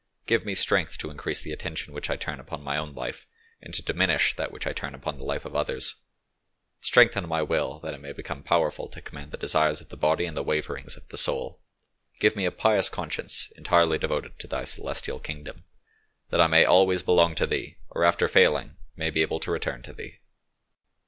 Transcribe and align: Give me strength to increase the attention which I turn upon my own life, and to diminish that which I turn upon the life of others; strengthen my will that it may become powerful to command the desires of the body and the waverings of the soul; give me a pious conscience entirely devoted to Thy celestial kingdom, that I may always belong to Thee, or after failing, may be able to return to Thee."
Give 0.25 0.43
me 0.45 0.55
strength 0.55 0.97
to 0.97 1.11
increase 1.11 1.41
the 1.41 1.51
attention 1.51 1.93
which 1.93 2.09
I 2.09 2.15
turn 2.15 2.39
upon 2.39 2.63
my 2.63 2.75
own 2.75 2.95
life, 2.95 3.27
and 3.61 3.71
to 3.75 3.83
diminish 3.83 4.35
that 4.35 4.51
which 4.51 4.65
I 4.65 4.73
turn 4.73 4.95
upon 4.95 5.19
the 5.19 5.25
life 5.27 5.45
of 5.45 5.55
others; 5.55 5.93
strengthen 6.81 7.27
my 7.29 7.43
will 7.43 7.79
that 7.81 7.93
it 7.93 7.99
may 8.01 8.11
become 8.11 8.41
powerful 8.41 8.89
to 8.89 9.01
command 9.03 9.29
the 9.29 9.37
desires 9.37 9.79
of 9.79 9.89
the 9.89 9.95
body 9.97 10.25
and 10.25 10.35
the 10.35 10.41
waverings 10.41 10.97
of 10.97 11.07
the 11.09 11.19
soul; 11.19 11.61
give 12.19 12.35
me 12.35 12.45
a 12.45 12.51
pious 12.51 12.89
conscience 12.89 13.51
entirely 13.55 13.99
devoted 13.99 14.39
to 14.39 14.47
Thy 14.47 14.63
celestial 14.63 15.19
kingdom, 15.19 15.65
that 16.31 16.41
I 16.41 16.47
may 16.47 16.65
always 16.65 17.03
belong 17.03 17.35
to 17.35 17.45
Thee, 17.45 17.77
or 17.91 18.03
after 18.03 18.27
failing, 18.27 18.77
may 18.95 19.11
be 19.11 19.21
able 19.21 19.39
to 19.41 19.51
return 19.51 19.83
to 19.83 19.93
Thee." 19.93 20.17